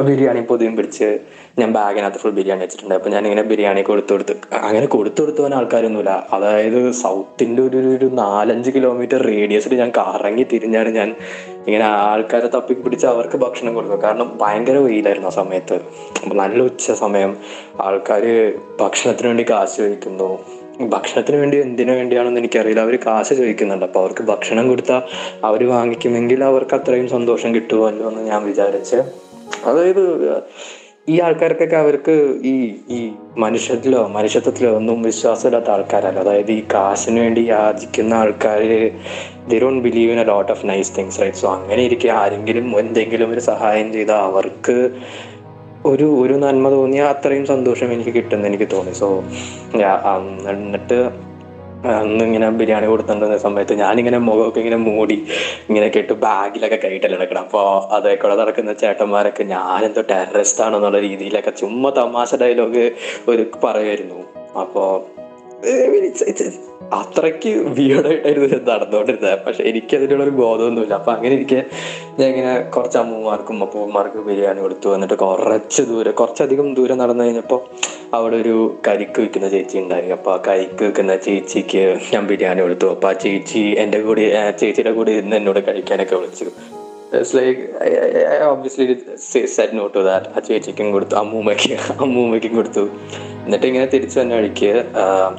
[0.00, 1.18] ബിരിയാണി പൊതിയും പിടിച്ച്
[1.58, 2.94] ഞാൻ ബാഗിനകത്ത് ഫുൾ ബിരിയാണി വെച്ചിട്ടുണ്ട്.
[2.94, 6.28] അപ്പോൾ ഞാൻ ഇങ്ങനെ ബിരിയാണി കൊടുത്തു കൊടുത്ത് അങ്ങനെ കൊടുത്തു കൊടുത്തു പോകാൻ ആൾക്കാരൊന്നുമില്ല.
[6.32, 11.14] അതായത് സൗത്തിന്റെ ഒരു ഒരു നാലഞ്ച് കിലോമീറ്റർ റേഡിയസിൽ ഞാൻ കറങ്ങി തിരിഞ്ഞാണ് ഞാൻ
[11.66, 15.80] ഇങ്ങനെ ആൾക്കാരെ തപ്പി പിടിച്ച് അവർക്ക് ഭക്ഷണം കൊടുക്കുക കാരണം ഭയങ്കര വെയിലായിരുന്നു ആ സമയത്ത്.
[16.34, 17.36] നല്ല ഉച്ച സമയം.
[17.80, 20.38] ആൾക്കാർ ഭക്ഷണത്തിന് വേണ്ടി കാശ് ചോദിക്കുന്നു.
[20.80, 22.80] ഭക്ഷണത്തിന് വേണ്ടി എന്തിനു വേണ്ടിയാണെന്ന് എനിക്കറിയില്ല.
[22.80, 23.84] അവർ കാശ് ചോദിക്കുന്നുണ്ട്.
[23.84, 25.02] അപ്പോൾ അവർക്ക് ഭക്ഷണം കൊടുത്താൽ
[25.44, 28.96] അവർ വാങ്ങിക്കുമെങ്കിൽ അവർക്ക് അത്രയും സന്തോഷം കിട്ടുമല്ലോ എന്ന് ഞാൻ വിചാരിച്ച്
[29.64, 30.04] അതായത്
[31.12, 32.12] ഈ ആൾക്കാർക്കൊക്കെ അവർക്ക്
[32.50, 32.54] ഈ
[32.96, 32.98] ഈ
[33.38, 36.18] മനുഷ്യത്തിലോ മനുഷ്യത്വത്തിലോ ഒന്നും വിശ്വാസമില്ലാത്ത ആൾക്കാരല്ല.
[36.18, 38.60] അതായത് ഈ കാശിന് വേണ്ടി യാചിക്കുന്ന ആൾക്കാർ
[39.50, 43.30] they don't believe in a lot of nice things right so അങ്ങനെ ഇരിക്കെ ആരെങ്കിലും എന്തെങ്കിലും
[43.32, 44.76] ഒരു സഹായം ചെയ്താൽ അവർക്ക്
[45.86, 48.92] ഒരു ഒരു നന്മ തോന്നിയാൽ അത്രയും സന്തോഷം എനിക്ക് കിട്ടുമെന്ന് എനിക്ക് തോന്നി.
[48.92, 49.08] സോ
[50.52, 50.98] എന്നിട്ട്
[51.90, 55.26] അന്ന് ഇങ്ങനെ ബിരിയാണി കൊടുത്തിട്ടുന്ന സമയത്ത് ഞാനിങ്ങനെ മുഖമൊക്കെ ഇങ്ങനെ മൂടി
[55.68, 57.40] ഇങ്ങനെ കെട്ട് ബാഗിലൊക്കെ കൈയിട്ടല്ലേ നടക്കണം.
[57.40, 62.90] അപ്പോൾ അതേക്കൂടെ നടക്കുന്ന ചേട്ടന്മാരൊക്കെ ഞാനെന്തോ ടെററിസ്റ്റ് ആണെന്നുള്ള രീതിയിലൊക്കെ ചുമ്മാ തമാശ ഡയലോഗ്
[63.28, 64.20] ഒരു പറയുമായിരുന്നു.
[64.60, 65.21] അപ്പോൾ
[66.98, 69.36] അത്രയ്ക്ക് വിയർഡായിട്ടായിരുന്നു ഞാൻ നടന്നുകൊണ്ടിരുന്നത്.
[69.44, 70.94] പക്ഷെ എനിക്ക് അതിനുള്ള ഒരു ബോധമൊന്നുമില്ല.
[71.00, 71.58] അപ്പൊ അങ്ങനെ എനിക്ക്
[72.18, 74.88] ഞാൻ ഇങ്ങനെ കുറച്ച് അമ്മൂമാർക്കും അപ്പൂമാർക്കും ബിരിയാണി കൊടുത്തു.
[74.96, 77.60] എന്നിട്ട് കുറച്ച് ദൂരെ കുറച്ചധികം ദൂരം നടന്നു കഴിഞ്ഞപ്പോൾ
[78.18, 80.08] അവിടെ ഒരു കരിക്ക് വെക്കുന്ന ചേച്ചി ഉണ്ടായി.
[80.16, 82.88] അപ്പൊ ആ കരിക്ക് വെക്കുന്ന ചേച്ചിക്ക് ഞാൻ ബിരിയാണി കൊടുത്തു.
[82.94, 84.24] അപ്പൊ ആ ചേച്ചി എന്റെ കൂടി
[84.62, 86.48] ചേച്ചിയുടെ കൂടി ഇരുന്ന് എന്നോട് കഴിക്കാനൊക്കെ വിളിച്ചു.
[87.14, 87.48] Obviously
[88.50, 88.86] obviously
[89.56, 91.72] set not that ആ ചേച്ചിക്കും കൊടുത്തു അമ്മൂമ്മയ്ക്ക്
[92.04, 92.84] അമ്മൂമ്മയ്ക്കും കൊടുത്തു.
[93.44, 94.72] എന്നിട്ട് ഇങ്ങനെ തിരിച്ചു വന്ന വഴിക്ക്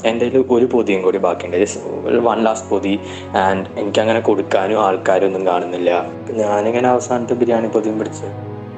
[0.06, 1.58] എന്റെ കയ്യിൽ ഒരു പൊതിയും കൂടി ബാക്കിയുണ്ട്.
[1.58, 1.82] ജസ്റ്റ്
[2.28, 3.00] വൺ ലാസ്റ്റ് പൊതി.
[3.38, 6.06] ആൻഡ് എനിക്കങ്ങനെ കൊടുക്കാനും ആൾക്കാരും ഒന്നും കാണുന്നില്ല.
[6.32, 8.26] ഞാനിങ്ങനെ അവസാനത്തെ ബിരിയാണി പൊതിയും പിടിച്ച്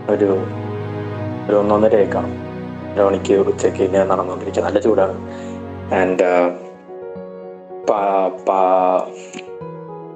[0.09, 0.29] ഒരു
[1.49, 2.29] ഒരു ഒന്നൊന്നരയൊക്കെയാണ്
[2.95, 4.63] ഒരു മണിക്ക് ഉച്ചയ്ക്ക് ഇങ്ങനെ നടന്നുകൊണ്ടിരിക്കുക.
[4.63, 5.17] നല്ല ചൂടാണ്.
[5.93, 6.29] ആൻഡ്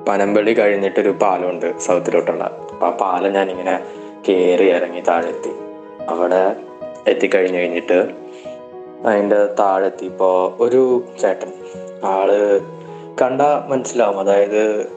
[0.07, 2.43] പനമ്പള്ളി കഴിഞ്ഞിട്ടൊരു പാലമുണ്ട് സൗത്തിലോട്ടുള്ള.
[2.83, 3.79] ആ പാലം ഞാനിങ്ങനെ
[4.29, 5.51] കയറി ഇറങ്ങി താഴെത്തി.
[6.09, 6.55] അവിടെ
[7.07, 7.97] എത്തിക്കഴിഞ്ഞ് കഴിഞ്ഞിട്ട്
[9.06, 11.51] അതിന്റെ താഴെത്തിയപ്പോൾ ഒരു ചേട്ടൻ.
[12.03, 12.62] ആൾ
[13.22, 14.20] കണ്ട മനസ്സിലാവും.
[14.20, 14.88] അതായത്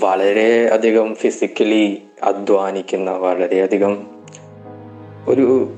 [0.00, 4.06] വളരെ അധികം ഫിസിക്കലി അധ്വാനിക്കുന്ന വളരെയധികം
[5.28, 5.68] ഒരു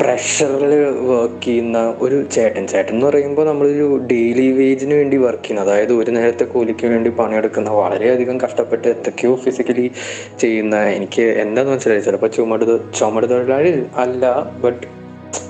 [0.00, 2.66] പ്രഷറിൽ വർക്ക് ചെയ്യുന്ന ഒരു ചേട്ടൻ.
[2.66, 7.70] ചേട്ടൻ എന്ന് പറയുമ്പോൾ നമ്മളൊരു ഡെയിലി വേജിന് വേണ്ടി വർക്ക് ചെയ്യുന്ന അതായത് ഒരു നേരത്തെ കൂലിക്ക് വേണ്ടി പണിയെടുക്കുന്ന
[7.70, 9.90] വളരെയധികം കഷ്ടപ്പെട്ട് എന്തൊക്കെയോ ഫിസിക്കലി
[10.38, 14.99] ചെയ്യുന്ന എനിക്ക് എന്താന്ന് മനസ്സിലായി ചിലപ്പോൾ ചുമട് ചുമട് തൊഴിലാളി അല്ല ബട്ട്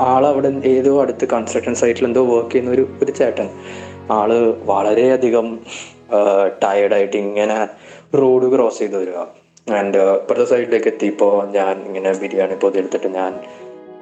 [0.00, 3.48] ആളവിടെ ഏതോ അടുത്ത് കൺസ്ട്രക്ഷൻ സൈറ്റിൽ എന്തോ വർക്ക് ചെയ്യുന്ന ഒരു ഒരു ചേട്ടൻ.
[4.10, 5.58] ആൾ വളരെയധികം
[6.62, 7.68] ടയർഡായിട്ട് ഇങ്ങനെ
[8.18, 9.18] റോഡ് ക്രോസ് ചെയ്ത് വരിക.
[9.74, 13.40] ആൻഡ് ഇപ്പുറത്തെ സൈഡിലേക്ക് എത്തിയപ്പോൾ ഞാൻ ഇങ്ങനെ ബിരിയാണി പൊതിയെടുത്തിട്ട് ഞാൻ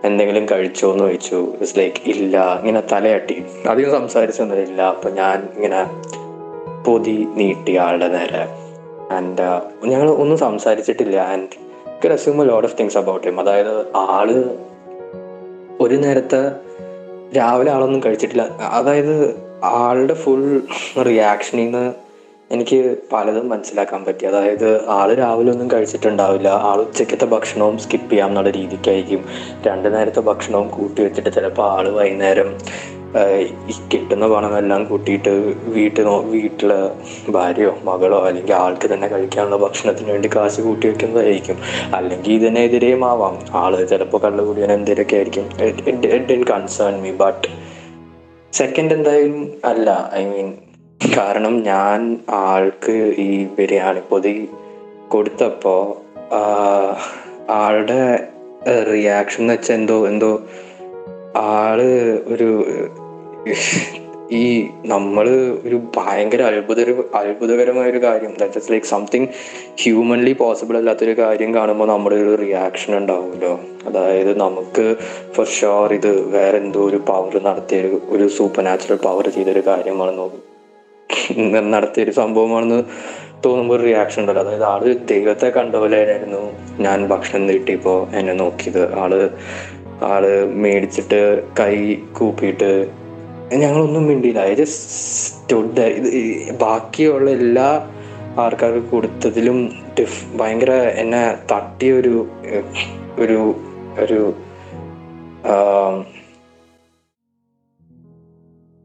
[0.05, 1.37] എന്തെങ്കിലും കഴിച്ചോ എന്ന് ചോദിച്ചു.
[1.55, 3.45] ഇറ്റ്സ് ലൈക്ക് ഇല്ല ഇങ്ങനെ തലയാട്ടി.
[3.69, 5.81] അധികം സംസാരിച്ചൊന്നുമില്ല അപ്പൊ ഞാൻ ഇങ്ങനെ
[6.87, 8.45] പൊതി നീട്ടി ആളുടെ നേരെ.
[9.15, 9.47] ആൻഡ്
[9.87, 11.17] ഞങ്ങൾ ഒന്നും സംസാരിച്ചിട്ടില്ല.
[11.17, 11.49] And
[12.51, 14.29] load of things about him അതായത് ആൾ
[15.81, 16.51] ഒരു നേരത്തെ
[17.37, 18.43] രാവിലെ ആളൊന്നും കഴിച്ചിട്ടില്ല.
[18.43, 20.61] അതായത് ആളുടെ ഫുൾ
[21.03, 21.93] റിയാക്ഷനിൽ നിന്ന്
[22.51, 24.25] എനിക്ക് പലതും മനസ്സിലാക്കാൻ പറ്റി.
[24.27, 26.49] അതായത് ആൾ രാവിലെ ഒന്നും കഴിച്ചിട്ടുണ്ടാവില്ല.
[26.49, 29.25] ആൾ ഉച്ചക്കത്തെ ഭക്ഷണവും സ്കിപ്പ് ചെയ്യാം എന്നുള്ള രീതിക്കായിരിക്കും.
[29.67, 32.59] രണ്ട് നേരത്തെ ഭക്ഷണവും കൂട്ടി വെച്ചിട്ട് ചിലപ്പോൾ ആൾ വൈകുന്നേരം
[33.93, 35.29] കിട്ടുന്ന പണമെല്ലാം കൂട്ടിയിട്ട്
[35.67, 36.81] വീട്ടിൽ വീട്ടിലെ
[37.31, 41.59] ഭാര്യയോ മകളോ അല്ലെങ്കിൽ ആൾക്ക് തന്നെ കഴിക്കാനുള്ള ഭക്ഷണത്തിന് വേണ്ടി കാശ് കൂട്ടി വെക്കുന്നതായിരിക്കും.
[41.95, 43.39] അല്ലെങ്കിൽ ഇതിനെതിരെയും ആവാം.
[43.51, 45.47] ആൾ ചിലപ്പോൾ കള്ളുകൂടിയൻ എന്തെങ്കിലുമൊക്കെ ആയിരിക്കും.
[45.87, 47.49] It concern me but
[48.53, 50.11] second എന്തായാലും അല്ല.
[50.15, 50.55] ഐ മീൻ
[51.17, 54.49] കാരണം ഞാൻ ആൾക്ക് ഈ ബിരിയാണി പൊതി
[55.09, 55.85] കൊടുത്തപ്പോൾ
[57.51, 58.27] ആളുടെ
[58.93, 60.41] റിയാക്ഷൻ എന്ന് വെച്ചാൽ എന്തോ എന്തോ
[61.37, 61.83] ആൾ
[62.27, 62.49] ഒരു
[64.33, 65.29] ഈ നമ്മൾ
[65.65, 66.81] ഒരു ഭയങ്കര അത്ഭുത
[67.15, 68.35] അത്ഭുതകരമായ ഒരു കാര്യം.
[68.41, 69.27] That is like something
[69.83, 73.61] humanly possible അല്ലാത്തൊരു കാര്യം കാണുമ്പോൾ നമ്മുടെ ഒരു റിയാക്ഷൻ ഉണ്ടാവുമല്ലോ.
[73.87, 74.97] അതായത് നമുക്ക്
[75.33, 80.29] ഫോർ ഷുവർ ഇത് വേറെ എന്തോ ഒരു പവർ നടത്തിയ ഒരു സൂപ്പർ നാച്ചുറൽ പവർ ചെയ്തൊരു കാര്യമാണെന്ന്
[81.75, 82.83] നടത്തിയ ഒരു സംഭവമാണെന്ന്
[83.45, 84.43] തോന്നുമ്പോൾ ഒരു റിയാക്ഷൻ ഉണ്ടല്ലോ.
[84.43, 86.43] അതായത് ആൾ ദൈവത്തെ കണ്ട പോലെ ആയിരുന്നു
[86.83, 88.95] ഞാൻ ഭക്ഷണം നീട്ടിയപ്പോൾ എന്നെ നോക്കിയത്.
[88.95, 89.31] ആൾ
[90.03, 90.25] ആൾ
[90.65, 92.71] മേടിച്ചിട്ട് കൈ കൂപ്പിയിട്ട്
[93.57, 94.41] ഞങ്ങളൊന്നും മിണ്ടിയില്ല.
[94.41, 97.89] അതായത് സ്റ്റുഡ് ഇത് ബാക്കിയുള്ള എല്ലാ
[98.39, 102.27] ആൾക്കാർക്ക് കൊടുത്തതിലും ഡിഫ് ഭയങ്കര എന്നെ തട്ടിയ ഒരു
[103.19, 104.35] ഒരു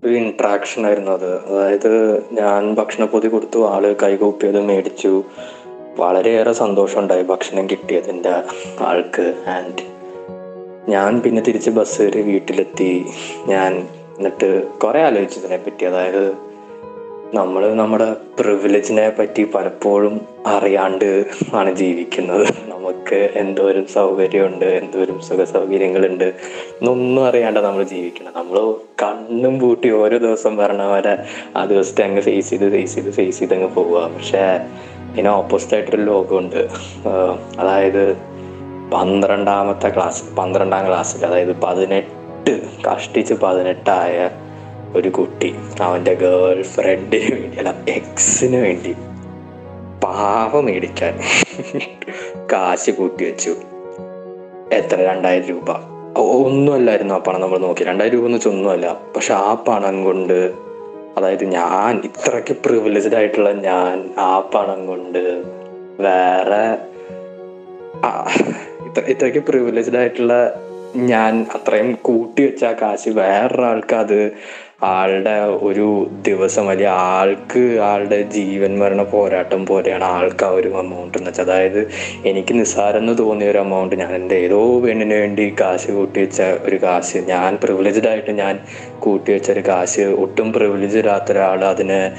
[0.03, 1.45] ഒരു ഇൻട്രാക്ഷൻ ആയിരുന്നു അത്.
[1.45, 5.23] അതായത് ഞാൻ ഭക്ഷണപ്പൊതി കൊടുത്തു ആൾ കൈകൂപ്പിയത് മേടിച്ചു.
[5.97, 8.43] വളരെയേറെ സന്തോഷം ഉണ്ടായി ഭക്ഷണം കിട്ടിയതിന്റെ
[8.79, 9.33] ആൾക്ക്.
[9.47, 9.93] ആൻഡ്
[10.91, 13.05] ഞാൻ പിന്നെ തിരിച്ച് ബസ് കയറി വീട്ടിലെത്തി.
[13.45, 16.53] ഞാൻ എന്നിട്ട് കുറെ ആലോചിച്ചു ഇതിനെ പറ്റി അതായത്
[17.35, 22.47] നമ്മൾ നമ്മുടെ പ്രിവിലേജിനെ പറ്റി പലപ്പോഴും അറിയാണ്ട് ആണ് ജീവിക്കുന്നത്.
[22.65, 28.71] നമുക്ക് എന്തോരം സൗകര്യമുണ്ട് എന്തോരം സുഖ സൗകര്യങ്ങളുണ്ട് എന്നൊന്നും അറിയാണ്ട് നമ്മൾ ജീവിക്കണം നമ്മൾ
[29.03, 31.17] കണ്ണും പൂട്ടി ഓരോ ദിവസം വരണ വരെ
[31.55, 34.07] ആ ദിവസത്തെ അങ്ങ് ഫേസ് ചെയ്ത് ഫേസ് ചെയ്ത് ഫേസ് ചെയ്ത് അങ്ങ് പോവുക.
[34.07, 34.43] പക്ഷേ
[35.11, 36.67] ഇതിന് ഓപ്പോസിറ്റ് ആയിട്ടൊരു ലോകമുണ്ട്
[37.59, 38.17] അതായത്
[38.93, 42.22] പന്ത്രണ്ടാമത്തെ ക്ലാസ് പന്ത്രണ്ടാം ക്ലാസ്സിൽ അതായത് പതിനെട്ട്
[42.89, 44.29] കഷ്ടിച്ച് പതിനെട്ടായ
[44.95, 48.95] ഒരു കുട്ടി അവന്റെ ഗേൾ ഫ്രണ്ടിന് വേണ്ടി അല്ല എക്സിന് വേണ്ടി
[50.03, 51.19] പാവ മേടിക്കാൻ
[52.51, 53.55] കാശ് കൂട്ടി വെച്ചു.
[54.71, 54.95] എത്ര?
[54.95, 55.71] രണ്ടായിരം രൂപ.
[56.17, 57.83] ഒന്നുമല്ലായിരുന്നു ആ പണം നമ്മൾ നോക്കി?
[57.83, 59.01] രണ്ടായിരം രൂപ എന്ന് വെച്ചാൽ ഒന്നുമല്ല.
[59.15, 60.53] പക്ഷെ ആ പണം കൊണ്ട്
[61.17, 65.43] അതായത് ഞാൻ ഇത്രയ്ക്ക് പ്രിവിലേജ്ഡ് ആയിട്ടുള്ള ഞാൻ ആ പണം കൊണ്ട്
[65.99, 66.77] വേറെ
[69.07, 70.55] ഇത്രയ്ക്ക് പ്രിവിലേജ്ഡ് ആയിട്ടുള്ള
[70.95, 74.31] ഞാൻ അത്രയും കൂട്ടി വെച്ച കാശ് വേറൊരാൾക്ക് അത്
[74.83, 81.29] ആളുടെ ഒരു ദിവസം അല്ലെങ്കിൽ ആൾക്ക് ആളുടെ ജീവൻ മരണ പോരാട്ടം പോലെയാണ് ആൾക്ക് ആ ഒരു എമൗണ്ട് എന്ന്
[81.29, 81.87] വെച്ചാൽ അതായത്
[82.25, 87.17] എനിക്ക് നിസ്സാരെന്ന് തോന്നിയ ഒരു എമൗണ്ട് ഞാൻ എന്റെ ഏതോ പെണ്ണിന് വേണ്ടി കാശ് കൂട്ടി വെച്ച ഒരു കാശ്.
[87.17, 88.59] ഞാൻ പ്രിവിലേജ്ഡ് ആയിട്ട് ഞാൻ
[88.99, 90.01] കൂട്ടി വെച്ച ഒരു കാശ്.
[90.01, 92.11] ഒട്ടും പ്രിവിലേജ് ഇല്ലാത്ത ഒരാൾ അതിനെ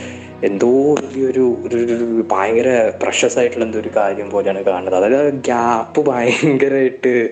[0.45, 5.05] എന്തോ വലിയൊരു ഒരു ഭയങ്കര പ്രഷസ് ആയിട്ടുള്ള എന്തോ ഒരു കാര്യം പോലെയാണ് കാണുന്നത്.
[5.05, 7.31] അതായത് ഗ്യാപ്പ് ഭയങ്കരമായിട്ട്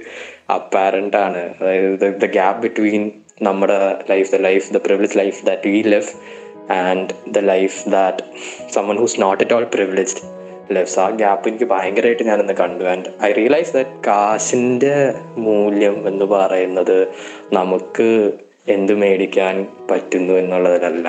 [0.53, 1.43] അപ്പാരന്റ് ആണ്.
[1.61, 2.27] അതായത് ദ
[2.61, 3.11] ബിറ്റ്വീൻ
[3.43, 3.79] നമ്മുടെ
[4.11, 6.11] life the life the privilege life that we live
[6.73, 8.23] and the life that
[8.73, 10.25] someone who's not at all privileged
[10.75, 12.85] lives ആ ഗ്യാപ്പ് എനിക്ക് ഭയങ്കരമായിട്ട് ഞാനിന്ന് കണ്ടു.
[12.85, 14.97] ആൻഡ് ഐ റിയലൈസ് ദാറ്റ് കാശിന്റെ
[15.37, 16.99] മൂല്യം എന്ന് പറയുന്നത്
[17.53, 18.33] നമുക്ക്
[18.69, 21.09] എന്ത് മേടിക്കാൻ പറ്റുന്നു എന്നുള്ളതിലല്ല.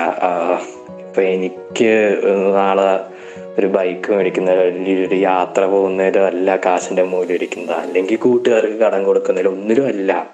[1.00, 2.20] ഇപ്പൊ എനിക്ക്
[2.56, 2.90] നാളെ
[3.58, 7.76] ഒരു ബൈക്ക് മേടിക്കുന്ന ഒരു യാത്ര പോകുന്നതിലും അല്ല കാശിന്റെ മൂല്യം ഇരിക്കുന്നത്.
[7.76, 10.30] അല്ലെങ്കിൽ കൂട്ടുകാർക്ക് കടം കൊടുക്കുന്നതിലും ഒന്നിലും അല്ല.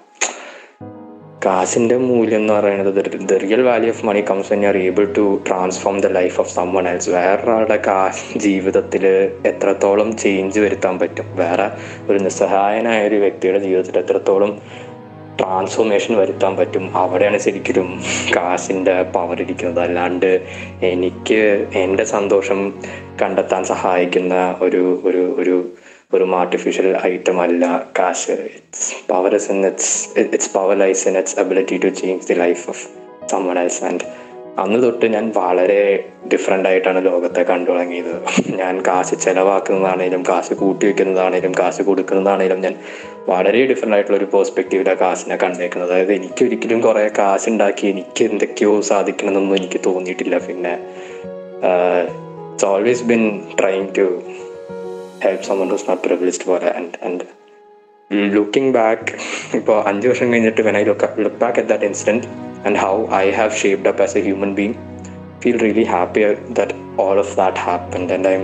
[1.45, 2.95] കാശിന്റെ മൂല്യം എന്ന് പറയുന്നത്
[3.29, 6.87] the real value of money comes you are able to transform the life of someone
[6.87, 9.07] else വേറൊരാളുടെ കാശ് ജീവിതത്തിൽ
[9.45, 11.25] എത്രത്തോളം ചേഞ്ച് വരുത്താൻ പറ്റും.
[11.35, 11.69] വേറെ
[12.11, 14.61] ഒരു നിസ്സഹായനായ ഒരു വ്യക്തിയുടെ ജീവിതത്തിൽ എത്രത്തോളം
[15.41, 16.97] ട്രാൻസ്ഫോർമേഷൻ വരുത്താൻ പറ്റും.
[16.97, 18.03] അവിടെയാണ് ശരിക്കും
[18.35, 19.83] കാശിന്റെ പവർ ഇരിക്കുന്നത്.
[19.83, 20.47] അല്ലാണ്ട്
[20.83, 22.73] എനിക്ക് എന്റെ സന്തോഷം
[23.21, 25.69] കണ്ടെത്താൻ സഹായിക്കുന്ന ഒരു ഒരു ഒരു
[26.13, 28.31] ഒരു ആർട്ടിഫിഷ്യൽ ഐറ്റം അല്ല കാശ്.
[28.31, 32.69] Its power is in its its power lies in its ability to change the life
[32.69, 32.87] of
[33.27, 33.99] someone else and
[34.59, 38.21] അന്ന് തൊട്ട് ഞാൻ വളരെ ഡിഫറെന്റ് ആയിട്ടാണ് ലോകത്തെ കണ്ടു തുടങ്ങിയത്.
[38.55, 42.75] ഞാൻ കാശ് ചെലവാക്കുന്നതാണേലും കാശ് കൂട്ടി വെക്കുന്നതാണേലും കാശ് കൊടുക്കുന്നതാണേലും ഞാൻ
[43.27, 45.91] വളരെ ഡിഫറെന്റ് ആയിട്ടുള്ള ഒരു പേഴ്സ്പെക്റ്റീവിലാണ് കാശിനെ കണ്ടേക്കുന്നത്.
[45.91, 50.37] അതായത് എനിക്ക് ഒരിക്കലും കുറേ കാശ് ഉണ്ടാക്കി എനിക്ക് എന്തൊക്കെയോ സാധിക്കണമെന്നൊന്നും എനിക്ക് തോന്നിയിട്ടില്ല.
[50.37, 50.73] പിന്നെ
[52.51, 54.23] it's always been trying to
[55.23, 56.73] help someone who's not privileged പോലെ.
[56.77, 57.25] ആൻഡ് ആൻഡ്
[58.33, 59.11] ലുക്കിംഗ് ബാക്ക്
[59.55, 62.27] ഇപ്പോൾ അഞ്ച് വർഷം കഴിഞ്ഞിട്ട് I look look back at that incident
[62.65, 64.75] and how I have shaped up as a human being.
[65.43, 66.23] Feel really happy
[66.59, 66.71] that
[67.05, 68.35] all of that happened and I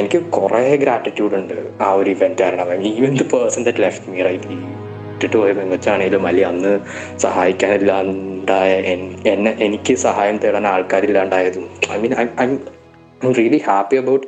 [0.00, 4.56] എനിക്ക് കുറേ gratitude ഉണ്ട് ആ ഒരു event കാരണം even the person that left me right
[5.16, 6.72] ഇട്ടിട്ട് പോയ പെങ്ങച്ചാണേലും അല്ലെങ്കിൽ അന്ന്
[7.24, 8.72] സഹായിക്കാനില്ലാണ്ടായ
[9.32, 12.48] എന്നെ എനിക്ക് സഹായം തേടാൻ ആൾക്കാരില്ലാണ്ടായതും I mean I I
[13.20, 14.26] I'm really happy about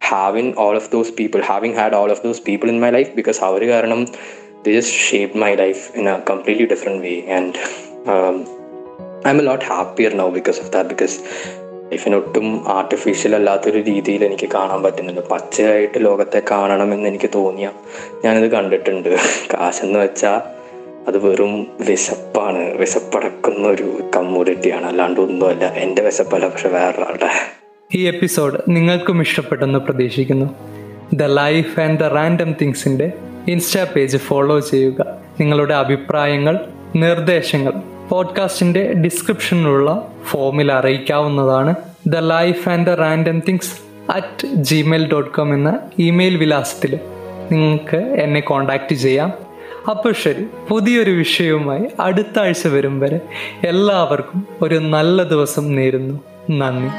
[0.00, 3.40] having all of those people, having had all of those people in my life because
[3.48, 4.02] അവർ കാരണം
[4.68, 7.52] just shaped my life in a completely different way and
[9.24, 11.16] um, I'm a lot happier now because of that because
[11.92, 17.70] ലൈഫിനൊട്ടും artificial അല്ലാത്തൊരു രീതിയിൽ എനിക്ക് കാണാൻ പറ്റുന്നുണ്ട് പച്ചയായിട്ട് ലോകത്തെ കാണണമെന്ന് എനിക്ക് തോന്നിയ
[18.24, 19.08] ഞാനിത് കണ്ടിട്ടുണ്ട്.
[19.54, 20.40] കാശെന്ന് വെച്ചാൽ
[21.08, 22.62] അത് വെറും വിശപ്പാണ്.
[22.76, 25.64] വിശപ്പടക്കുന്ന ഒരു കമ്മ്യൂണിറ്റിയാണ് അല്ലാണ്ട് ഒന്നുമല്ല.
[25.64, 27.30] എന്റെ വിശപ്പല്ല പക്ഷെ വേറൊരാളുടെ.
[27.94, 30.48] ഈ എപ്പിസോഡ് നിങ്ങൾക്കും ഇഷ്ടപ്പെട്ടെന്ന് പ്രതീക്ഷിക്കുന്നു.
[31.14, 33.12] The life and the random തിങ്സിന്റെ
[33.48, 35.06] insta page follow ചെയ്യുക.
[35.40, 36.58] നിങ്ങളുടെ അഭിപ്രായങ്ങൾ
[36.96, 37.72] നിർദ്ദേശങ്ങൾ
[38.08, 41.74] പോഡ്കാസ്റ്റിന്റെ ഡിസ്ക്രിപ്ഷനിലുള്ള ഫോമിൽ അറിയിക്കാവുന്നതാണ്
[42.06, 43.80] the life and the random things
[44.12, 46.98] at Gmail dot com എന്ന ഇമെയിൽ വിലാസത്തിൽ
[47.52, 49.32] നിങ്ങൾക്ക് എന്നെ കോൺടാക്റ്റ് ചെയ്യാം.
[49.90, 53.20] അപ്പോൾ ശരി പുതിയൊരു വിഷയവുമായി അടുത്ത ആഴ്ച വരും വരെ
[53.64, 56.20] എല്ലാവർക്കും ഒരു നല്ല ദിവസം നേരുന്നു.
[56.50, 56.90] നന്ദി.